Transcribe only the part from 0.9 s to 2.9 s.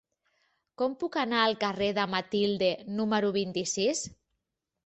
puc anar al carrer de Matilde